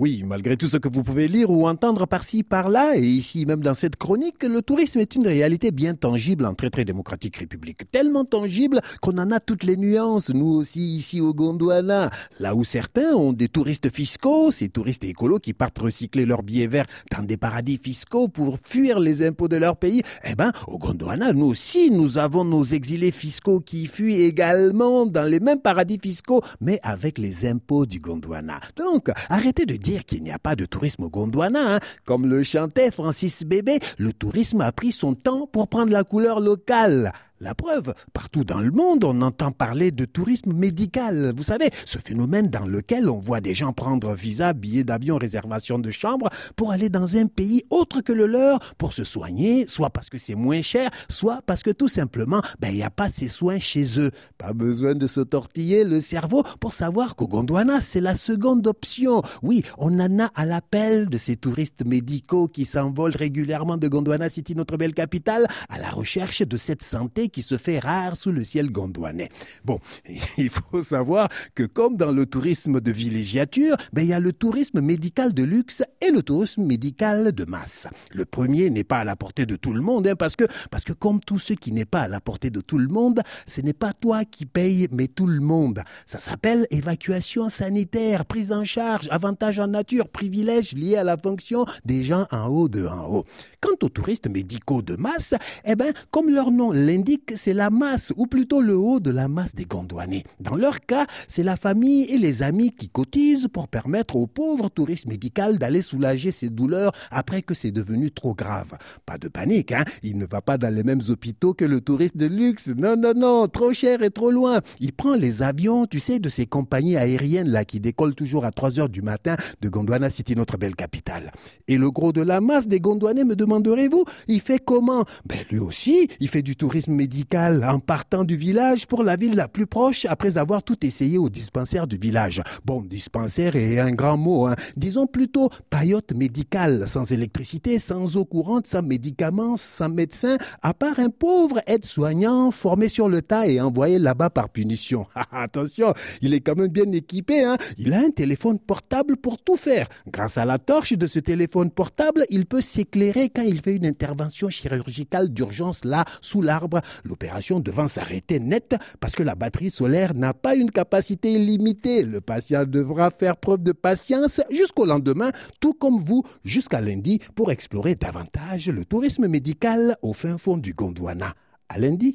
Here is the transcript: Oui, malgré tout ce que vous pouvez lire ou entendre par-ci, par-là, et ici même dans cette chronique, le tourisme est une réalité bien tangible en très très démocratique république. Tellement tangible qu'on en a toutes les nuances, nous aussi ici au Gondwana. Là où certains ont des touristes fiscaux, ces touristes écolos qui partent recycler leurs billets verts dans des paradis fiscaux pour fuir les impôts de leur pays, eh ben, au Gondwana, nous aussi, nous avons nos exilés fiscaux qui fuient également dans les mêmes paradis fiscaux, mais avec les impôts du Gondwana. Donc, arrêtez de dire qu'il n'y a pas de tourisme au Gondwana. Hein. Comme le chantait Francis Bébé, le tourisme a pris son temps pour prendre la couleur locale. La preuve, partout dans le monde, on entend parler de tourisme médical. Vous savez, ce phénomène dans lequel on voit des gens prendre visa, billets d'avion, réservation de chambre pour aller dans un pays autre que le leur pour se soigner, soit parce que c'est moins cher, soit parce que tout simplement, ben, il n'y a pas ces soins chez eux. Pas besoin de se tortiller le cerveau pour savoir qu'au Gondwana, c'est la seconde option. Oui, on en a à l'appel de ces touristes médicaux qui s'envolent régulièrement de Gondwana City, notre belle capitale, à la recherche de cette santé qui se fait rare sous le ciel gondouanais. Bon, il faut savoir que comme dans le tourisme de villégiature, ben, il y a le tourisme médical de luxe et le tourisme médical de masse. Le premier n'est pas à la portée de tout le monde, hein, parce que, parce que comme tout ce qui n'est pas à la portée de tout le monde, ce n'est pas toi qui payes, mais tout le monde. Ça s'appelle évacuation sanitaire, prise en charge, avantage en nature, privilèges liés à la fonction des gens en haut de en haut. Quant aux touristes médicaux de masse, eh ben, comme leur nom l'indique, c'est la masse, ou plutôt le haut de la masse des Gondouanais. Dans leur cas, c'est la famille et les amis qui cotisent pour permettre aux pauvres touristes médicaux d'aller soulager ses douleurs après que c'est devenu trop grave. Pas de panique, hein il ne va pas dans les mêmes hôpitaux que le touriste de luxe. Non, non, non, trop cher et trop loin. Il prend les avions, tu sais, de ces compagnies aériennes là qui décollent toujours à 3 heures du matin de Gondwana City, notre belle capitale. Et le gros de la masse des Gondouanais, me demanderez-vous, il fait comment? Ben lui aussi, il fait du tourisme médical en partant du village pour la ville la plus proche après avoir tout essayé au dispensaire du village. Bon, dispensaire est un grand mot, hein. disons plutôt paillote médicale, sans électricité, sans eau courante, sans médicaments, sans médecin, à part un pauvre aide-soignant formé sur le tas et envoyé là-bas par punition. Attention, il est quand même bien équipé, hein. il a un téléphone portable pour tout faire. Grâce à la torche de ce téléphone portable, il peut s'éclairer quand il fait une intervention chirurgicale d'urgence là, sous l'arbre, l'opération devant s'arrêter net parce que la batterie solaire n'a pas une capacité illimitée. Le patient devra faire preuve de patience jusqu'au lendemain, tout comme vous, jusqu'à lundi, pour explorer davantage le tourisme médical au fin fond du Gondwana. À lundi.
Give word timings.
Oui, 0.00 0.24
malgré 0.26 0.56
tout 0.56 0.66
ce 0.66 0.76
que 0.76 0.88
vous 0.88 1.04
pouvez 1.04 1.28
lire 1.28 1.50
ou 1.52 1.68
entendre 1.68 2.08
par-ci, 2.08 2.42
par-là, 2.42 2.96
et 2.96 3.06
ici 3.06 3.46
même 3.46 3.60
dans 3.60 3.74
cette 3.74 3.94
chronique, 3.94 4.42
le 4.42 4.60
tourisme 4.60 4.98
est 4.98 5.14
une 5.14 5.24
réalité 5.24 5.70
bien 5.70 5.94
tangible 5.94 6.46
en 6.46 6.54
très 6.54 6.68
très 6.68 6.84
démocratique 6.84 7.36
république. 7.36 7.88
Tellement 7.92 8.24
tangible 8.24 8.80
qu'on 9.00 9.16
en 9.18 9.30
a 9.30 9.38
toutes 9.38 9.62
les 9.62 9.76
nuances, 9.76 10.30
nous 10.30 10.48
aussi 10.48 10.96
ici 10.96 11.20
au 11.20 11.32
Gondwana. 11.32 12.10
Là 12.40 12.56
où 12.56 12.64
certains 12.64 13.14
ont 13.14 13.32
des 13.32 13.46
touristes 13.46 13.88
fiscaux, 13.88 14.50
ces 14.50 14.68
touristes 14.68 15.04
écolos 15.04 15.38
qui 15.38 15.52
partent 15.52 15.78
recycler 15.78 16.26
leurs 16.26 16.42
billets 16.42 16.66
verts 16.66 16.86
dans 17.16 17.22
des 17.22 17.36
paradis 17.36 17.78
fiscaux 17.80 18.26
pour 18.26 18.58
fuir 18.60 18.98
les 18.98 19.24
impôts 19.24 19.46
de 19.46 19.58
leur 19.58 19.76
pays, 19.76 20.02
eh 20.24 20.34
ben, 20.34 20.50
au 20.66 20.76
Gondwana, 20.76 21.32
nous 21.32 21.46
aussi, 21.46 21.92
nous 21.92 22.18
avons 22.18 22.44
nos 22.44 22.64
exilés 22.64 23.12
fiscaux 23.12 23.60
qui 23.60 23.86
fuient 23.86 24.22
également 24.22 25.06
dans 25.06 25.30
les 25.30 25.38
mêmes 25.38 25.60
paradis 25.60 26.00
fiscaux, 26.02 26.42
mais 26.60 26.80
avec 26.82 27.16
les 27.16 27.46
impôts 27.46 27.86
du 27.86 28.00
Gondwana. 28.00 28.58
Donc, 28.74 29.12
arrêtez 29.28 29.66
de 29.66 29.83
dire 29.84 30.04
qu'il 30.06 30.22
n'y 30.22 30.32
a 30.32 30.38
pas 30.38 30.56
de 30.56 30.64
tourisme 30.64 31.04
au 31.04 31.10
Gondwana. 31.10 31.76
Hein. 31.76 31.80
Comme 32.06 32.26
le 32.26 32.42
chantait 32.42 32.90
Francis 32.90 33.44
Bébé, 33.44 33.78
le 33.98 34.12
tourisme 34.12 34.62
a 34.62 34.72
pris 34.72 34.92
son 34.92 35.14
temps 35.14 35.46
pour 35.46 35.68
prendre 35.68 35.92
la 35.92 36.04
couleur 36.04 36.40
locale. 36.40 37.12
La 37.40 37.52
preuve, 37.52 37.94
partout 38.12 38.44
dans 38.44 38.60
le 38.60 38.70
monde, 38.70 39.02
on 39.02 39.20
entend 39.20 39.50
parler 39.50 39.90
de 39.90 40.04
tourisme 40.04 40.52
médical. 40.52 41.32
Vous 41.36 41.42
savez, 41.42 41.68
ce 41.84 41.98
phénomène 41.98 42.46
dans 42.46 42.64
lequel 42.64 43.10
on 43.10 43.18
voit 43.18 43.40
des 43.40 43.54
gens 43.54 43.72
prendre 43.72 44.14
visa, 44.14 44.52
billets 44.52 44.84
d'avion, 44.84 45.18
réservation 45.18 45.80
de 45.80 45.90
chambre 45.90 46.30
pour 46.54 46.70
aller 46.70 46.90
dans 46.90 47.16
un 47.16 47.26
pays 47.26 47.64
autre 47.70 48.02
que 48.02 48.12
le 48.12 48.26
leur 48.26 48.60
pour 48.76 48.92
se 48.92 49.02
soigner, 49.02 49.66
soit 49.66 49.90
parce 49.90 50.10
que 50.10 50.16
c'est 50.16 50.36
moins 50.36 50.62
cher, 50.62 50.90
soit 51.08 51.40
parce 51.44 51.64
que 51.64 51.72
tout 51.72 51.88
simplement, 51.88 52.40
ben, 52.60 52.68
il 52.68 52.76
n'y 52.76 52.84
a 52.84 52.90
pas 52.90 53.10
ces 53.10 53.26
soins 53.26 53.58
chez 53.58 53.98
eux. 53.98 54.12
Pas 54.38 54.52
besoin 54.52 54.94
de 54.94 55.08
se 55.08 55.20
tortiller 55.20 55.82
le 55.82 56.00
cerveau 56.00 56.44
pour 56.60 56.72
savoir 56.72 57.16
qu'au 57.16 57.26
Gondwana, 57.26 57.80
c'est 57.80 58.00
la 58.00 58.14
seconde 58.14 58.64
option. 58.68 59.22
Oui, 59.42 59.64
on 59.76 59.98
en 59.98 60.20
a 60.20 60.30
à 60.36 60.46
l'appel 60.46 61.08
de 61.08 61.18
ces 61.18 61.34
touristes 61.34 61.84
médicaux 61.84 62.46
qui 62.46 62.64
s'envolent 62.64 63.16
régulièrement 63.16 63.76
de 63.76 63.88
Gondwana 63.88 64.30
City, 64.30 64.54
notre 64.54 64.76
belle 64.76 64.94
capitale, 64.94 65.48
à 65.68 65.78
la 65.78 65.90
recherche 65.90 66.42
de 66.42 66.56
cette 66.56 66.84
santé 66.84 67.23
qui 67.28 67.42
se 67.42 67.58
fait 67.58 67.78
rare 67.78 68.16
sous 68.16 68.32
le 68.32 68.44
ciel 68.44 68.70
gondouanais. 68.70 69.30
Bon, 69.64 69.80
il 70.38 70.50
faut 70.50 70.82
savoir 70.82 71.28
que 71.54 71.64
comme 71.64 71.96
dans 71.96 72.12
le 72.12 72.26
tourisme 72.26 72.80
de 72.80 72.92
villégiature, 72.92 73.76
ben, 73.92 74.02
il 74.02 74.08
y 74.08 74.12
a 74.12 74.20
le 74.20 74.32
tourisme 74.32 74.80
médical 74.80 75.34
de 75.34 75.42
luxe 75.42 75.82
et 76.00 76.10
le 76.10 76.22
tourisme 76.22 76.64
médical 76.64 77.32
de 77.32 77.44
masse. 77.44 77.86
Le 78.10 78.24
premier 78.24 78.70
n'est 78.70 78.84
pas 78.84 78.98
à 78.98 79.04
la 79.04 79.16
portée 79.16 79.46
de 79.46 79.56
tout 79.56 79.72
le 79.72 79.80
monde, 79.80 80.06
hein, 80.06 80.16
parce 80.16 80.36
que, 80.36 80.44
parce 80.70 80.84
que 80.84 80.92
comme 80.92 81.20
tout 81.20 81.38
ce 81.38 81.52
qui 81.52 81.72
n'est 81.72 81.84
pas 81.84 82.02
à 82.02 82.08
la 82.08 82.20
portée 82.20 82.50
de 82.50 82.60
tout 82.60 82.78
le 82.78 82.88
monde, 82.88 83.20
ce 83.46 83.60
n'est 83.60 83.72
pas 83.72 83.92
toi 83.92 84.24
qui 84.24 84.46
payes, 84.46 84.88
mais 84.90 85.06
tout 85.06 85.26
le 85.26 85.40
monde. 85.40 85.82
Ça 86.06 86.18
s'appelle 86.18 86.66
évacuation 86.70 87.48
sanitaire, 87.48 88.24
prise 88.24 88.52
en 88.52 88.64
charge, 88.64 89.08
avantage 89.10 89.58
en 89.58 89.68
nature, 89.68 90.08
privilèges 90.08 90.72
liés 90.72 90.96
à 90.96 91.04
la 91.04 91.16
fonction 91.16 91.66
des 91.84 92.04
gens 92.04 92.26
en 92.30 92.46
haut 92.48 92.68
de 92.68 92.86
en 92.86 93.06
haut. 93.08 93.24
Quant 93.60 93.76
aux 93.82 93.88
touristes 93.88 94.28
médicaux 94.28 94.82
de 94.82 94.96
masse, 94.96 95.34
eh 95.64 95.74
ben, 95.74 95.92
comme 96.10 96.28
leur 96.28 96.50
nom 96.50 96.72
l'indique, 96.72 97.13
c'est 97.34 97.54
la 97.54 97.70
masse, 97.70 98.12
ou 98.16 98.26
plutôt 98.26 98.62
le 98.62 98.76
haut 98.76 99.00
de 99.00 99.10
la 99.10 99.28
masse 99.28 99.54
des 99.54 99.64
Gondouanais. 99.64 100.24
Dans 100.40 100.56
leur 100.56 100.80
cas, 100.80 101.06
c'est 101.28 101.42
la 101.42 101.56
famille 101.56 102.04
et 102.04 102.18
les 102.18 102.42
amis 102.42 102.72
qui 102.72 102.88
cotisent 102.88 103.48
pour 103.52 103.68
permettre 103.68 104.16
aux 104.16 104.26
pauvres 104.26 104.68
touristes 104.68 105.06
médicaux 105.06 105.34
d'aller 105.34 105.82
soulager 105.82 106.30
ses 106.30 106.50
douleurs 106.50 106.92
après 107.10 107.42
que 107.42 107.54
c'est 107.54 107.72
devenu 107.72 108.10
trop 108.10 108.34
grave. 108.34 108.78
Pas 109.04 109.18
de 109.18 109.28
panique, 109.28 109.72
hein 109.72 109.84
il 110.02 110.16
ne 110.18 110.26
va 110.26 110.40
pas 110.40 110.58
dans 110.58 110.72
les 110.72 110.84
mêmes 110.84 111.00
hôpitaux 111.08 111.54
que 111.54 111.64
le 111.64 111.80
touriste 111.80 112.16
de 112.16 112.26
luxe. 112.26 112.68
Non, 112.68 112.94
non, 112.96 113.14
non, 113.16 113.48
trop 113.48 113.72
cher 113.72 114.02
et 114.02 114.10
trop 114.10 114.30
loin. 114.30 114.60
Il 114.80 114.92
prend 114.92 115.14
les 115.14 115.42
avions, 115.42 115.86
tu 115.86 115.98
sais, 115.98 116.20
de 116.20 116.28
ces 116.28 116.46
compagnies 116.46 116.96
aériennes 116.96 117.48
là 117.48 117.64
qui 117.64 117.80
décollent 117.80 118.14
toujours 118.14 118.44
à 118.44 118.52
3 118.52 118.78
heures 118.78 118.88
du 118.88 119.02
matin 119.02 119.36
de 119.60 119.68
Gondwana 119.68 120.10
City, 120.10 120.36
notre 120.36 120.56
belle 120.56 120.76
capitale. 120.76 121.32
Et 121.68 121.78
le 121.78 121.90
gros 121.90 122.12
de 122.12 122.20
la 122.20 122.40
masse 122.40 122.68
des 122.68 122.80
Gondouanais, 122.80 123.24
me 123.24 123.34
demanderez-vous, 123.34 124.04
il 124.28 124.40
fait 124.40 124.58
comment? 124.58 125.04
Ben 125.26 125.38
lui 125.50 125.58
aussi, 125.58 126.08
il 126.20 126.28
fait 126.28 126.42
du 126.42 126.56
tourisme 126.56 126.92
médical 126.92 127.03
en 127.36 127.78
partant 127.78 128.24
du 128.24 128.36
village 128.36 128.86
pour 128.86 129.02
la 129.02 129.16
ville 129.16 129.34
la 129.34 129.48
plus 129.48 129.66
proche 129.66 130.06
après 130.08 130.38
avoir 130.38 130.62
tout 130.62 130.86
essayé 130.86 131.18
au 131.18 131.28
dispensaire 131.28 131.86
du 131.86 131.96
village. 131.96 132.42
Bon, 132.64 132.82
dispensaire 132.82 133.56
est 133.56 133.78
un 133.78 133.92
grand 133.92 134.16
mot, 134.16 134.46
hein. 134.46 134.54
disons 134.76 135.06
plutôt 135.06 135.50
paillote 135.70 136.12
médicale, 136.12 136.86
sans 136.88 137.10
électricité, 137.12 137.78
sans 137.78 138.16
eau 138.16 138.24
courante, 138.24 138.66
sans 138.66 138.82
médicaments, 138.82 139.56
sans 139.56 139.88
médecin, 139.88 140.36
à 140.62 140.74
part 140.74 140.98
un 140.98 141.10
pauvre 141.10 141.60
aide-soignant 141.66 142.50
formé 142.50 142.88
sur 142.88 143.08
le 143.08 143.22
tas 143.22 143.46
et 143.46 143.60
envoyé 143.60 143.98
là-bas 143.98 144.30
par 144.30 144.48
punition. 144.48 145.06
Attention, 145.32 145.92
il 146.22 146.34
est 146.34 146.40
quand 146.40 146.56
même 146.56 146.68
bien 146.68 146.90
équipé, 146.92 147.44
hein. 147.44 147.56
il 147.78 147.92
a 147.92 147.98
un 147.98 148.10
téléphone 148.10 148.58
portable 148.58 149.16
pour 149.16 149.42
tout 149.42 149.56
faire. 149.56 149.88
Grâce 150.06 150.38
à 150.38 150.44
la 150.44 150.58
torche 150.58 150.92
de 150.92 151.06
ce 151.06 151.18
téléphone 151.18 151.70
portable, 151.70 152.24
il 152.30 152.46
peut 152.46 152.60
s'éclairer 152.60 153.28
quand 153.28 153.42
il 153.42 153.60
fait 153.60 153.74
une 153.74 153.86
intervention 153.86 154.48
chirurgicale 154.48 155.28
d'urgence 155.28 155.84
là, 155.84 156.04
sous 156.20 156.42
l'arbre, 156.42 156.80
l'opération 157.04 157.60
devant 157.60 157.88
s'arrêter 157.88 158.38
net 158.38 158.76
parce 159.00 159.14
que 159.14 159.22
la 159.22 159.34
batterie 159.34 159.70
solaire 159.70 160.14
n'a 160.14 160.34
pas 160.34 160.54
une 160.54 160.70
capacité 160.70 161.32
illimitée. 161.32 162.02
Le 162.02 162.20
patient 162.20 162.64
devra 162.64 163.10
faire 163.10 163.36
preuve 163.36 163.62
de 163.62 163.72
patience 163.72 164.40
jusqu'au 164.50 164.84
lendemain, 164.84 165.30
tout 165.60 165.74
comme 165.74 165.98
vous, 165.98 166.22
jusqu'à 166.44 166.80
lundi, 166.80 167.20
pour 167.34 167.50
explorer 167.50 167.94
davantage 167.94 168.68
le 168.68 168.84
tourisme 168.84 169.26
médical 169.28 169.96
au 170.02 170.12
fin 170.12 170.38
fond 170.38 170.56
du 170.56 170.74
Gondwana. 170.74 171.34
À 171.68 171.78
lundi. 171.78 172.12